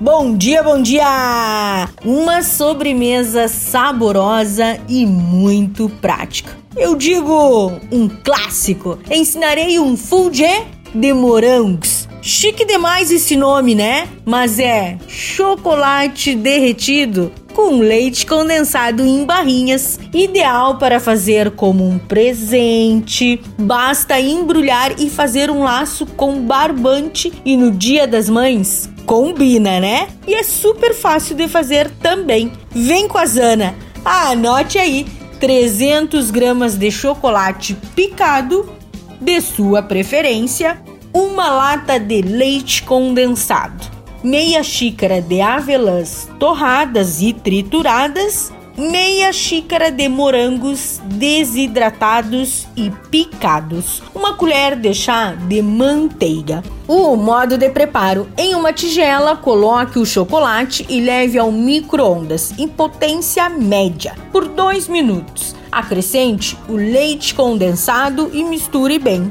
Bom 0.00 0.36
dia, 0.36 0.62
bom 0.62 0.80
dia! 0.80 1.88
Uma 2.04 2.40
sobremesa 2.40 3.48
saborosa 3.48 4.78
e 4.88 5.04
muito 5.04 5.88
prática. 6.00 6.56
Eu 6.76 6.94
digo 6.94 7.72
um 7.90 8.08
clássico. 8.08 8.96
Ensinarei 9.10 9.80
um 9.80 9.96
fudge 9.96 10.46
de 10.94 11.12
morangos. 11.12 12.08
Chique 12.22 12.64
demais 12.64 13.10
esse 13.10 13.34
nome, 13.34 13.74
né? 13.74 14.06
Mas 14.24 14.60
é 14.60 14.96
chocolate 15.08 16.32
derretido 16.36 17.32
com 17.52 17.80
leite 17.80 18.24
condensado 18.24 19.04
em 19.04 19.24
barrinhas, 19.24 19.98
ideal 20.14 20.78
para 20.78 21.00
fazer 21.00 21.50
como 21.50 21.84
um 21.84 21.98
presente. 21.98 23.40
Basta 23.58 24.20
embrulhar 24.20 24.94
e 25.00 25.10
fazer 25.10 25.50
um 25.50 25.64
laço 25.64 26.06
com 26.06 26.40
barbante 26.40 27.32
e 27.44 27.56
no 27.56 27.72
Dia 27.72 28.06
das 28.06 28.28
Mães 28.28 28.88
combina, 29.08 29.80
né? 29.80 30.08
E 30.26 30.34
é 30.34 30.42
super 30.42 30.94
fácil 30.94 31.34
de 31.34 31.48
fazer 31.48 31.90
também. 32.02 32.52
Vem 32.70 33.08
com 33.08 33.16
a 33.16 33.24
Zana. 33.24 33.74
Anote 34.04 34.78
aí: 34.78 35.06
300 35.40 36.30
gramas 36.30 36.76
de 36.76 36.90
chocolate 36.90 37.74
picado 37.96 38.70
de 39.18 39.40
sua 39.40 39.82
preferência, 39.82 40.80
uma 41.12 41.48
lata 41.48 41.98
de 41.98 42.20
leite 42.20 42.82
condensado 42.82 43.98
meia 44.22 44.64
xícara 44.64 45.22
de 45.22 45.40
avelãs 45.40 46.28
torradas 46.40 47.22
e 47.22 47.32
trituradas, 47.32 48.52
meia 48.78 49.32
xícara 49.32 49.90
de 49.90 50.08
morangos 50.08 51.00
desidratados 51.04 52.64
e 52.76 52.90
picados, 53.10 54.00
uma 54.14 54.34
colher 54.34 54.76
de 54.76 54.94
chá 54.94 55.34
de 55.34 55.60
manteiga. 55.60 56.62
O 56.86 57.16
modo 57.16 57.58
de 57.58 57.68
preparo: 57.70 58.28
em 58.38 58.54
uma 58.54 58.72
tigela, 58.72 59.36
coloque 59.36 59.98
o 59.98 60.06
chocolate 60.06 60.86
e 60.88 61.00
leve 61.00 61.36
ao 61.36 61.50
micro-ondas 61.50 62.54
em 62.56 62.68
potência 62.68 63.48
média 63.48 64.14
por 64.30 64.46
2 64.46 64.86
minutos. 64.86 65.56
Acrescente 65.72 66.56
o 66.68 66.74
leite 66.74 67.34
condensado 67.34 68.30
e 68.32 68.44
misture 68.44 68.98
bem. 68.98 69.30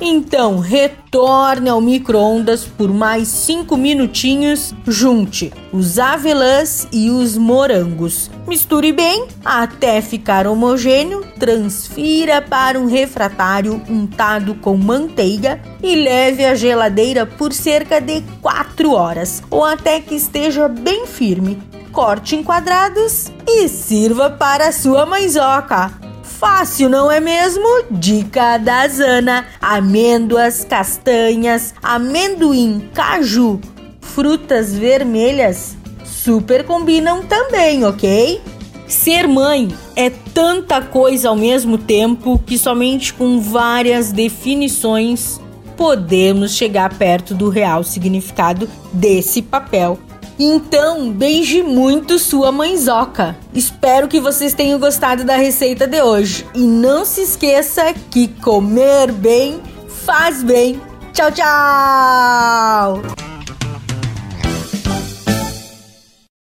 Então, 0.00 0.58
retorne 0.58 1.70
ao 1.70 1.80
micro-ondas 1.80 2.64
por 2.64 2.92
mais 2.92 3.28
5 3.28 3.76
minutinhos. 3.76 4.74
Junte 4.86 5.52
os 5.72 5.98
avelãs 5.98 6.86
e 6.92 7.10
os 7.10 7.36
morangos. 7.36 8.30
Misture 8.46 8.92
bem 8.92 9.26
até 9.44 10.02
ficar 10.02 10.46
homogêneo. 10.46 11.24
Transfira 11.38 12.42
para 12.42 12.78
um 12.78 12.86
refratário 12.86 13.82
untado 13.88 14.54
com 14.56 14.76
manteiga 14.76 15.60
e 15.82 15.94
leve 15.94 16.44
à 16.44 16.54
geladeira 16.54 17.24
por 17.24 17.52
cerca 17.52 17.98
de 17.98 18.22
4 18.42 18.92
horas 18.92 19.42
ou 19.50 19.64
até 19.64 20.00
que 20.00 20.14
esteja 20.14 20.68
bem 20.68 21.06
firme. 21.06 21.58
Corte 21.90 22.36
em 22.36 22.42
quadrados 22.42 23.32
e 23.46 23.66
sirva 23.68 24.28
para 24.28 24.70
sua 24.70 25.06
mãezoca. 25.06 26.05
Fácil, 26.38 26.90
não 26.90 27.10
é 27.10 27.18
mesmo? 27.18 27.66
Dica 27.90 28.58
da 28.58 28.86
Zana: 28.88 29.46
amêndoas, 29.60 30.64
castanhas, 30.64 31.74
amendoim, 31.82 32.90
caju, 32.92 33.58
frutas 34.00 34.74
vermelhas 34.74 35.76
super 36.04 36.64
combinam 36.64 37.22
também, 37.22 37.84
ok? 37.84 38.40
Ser 38.86 39.26
mãe 39.26 39.68
é 39.96 40.10
tanta 40.10 40.82
coisa 40.82 41.30
ao 41.30 41.36
mesmo 41.36 41.78
tempo 41.78 42.38
que 42.38 42.58
somente 42.58 43.14
com 43.14 43.40
várias 43.40 44.12
definições 44.12 45.40
podemos 45.76 46.54
chegar 46.54 46.92
perto 46.94 47.34
do 47.34 47.48
real 47.48 47.82
significado 47.82 48.68
desse 48.92 49.40
papel 49.40 49.98
então, 50.38 51.10
beije 51.10 51.62
muito 51.62 52.18
sua 52.18 52.52
mãezoca. 52.52 53.36
Espero 53.54 54.08
que 54.08 54.20
vocês 54.20 54.52
tenham 54.52 54.78
gostado 54.78 55.24
da 55.24 55.36
receita 55.36 55.86
de 55.86 56.02
hoje. 56.02 56.46
E 56.54 56.60
não 56.60 57.04
se 57.04 57.22
esqueça 57.22 57.94
que 58.10 58.28
comer 58.28 59.10
bem 59.12 59.60
faz 60.04 60.42
bem. 60.42 60.80
Tchau, 61.12 61.32
tchau! 61.32 63.25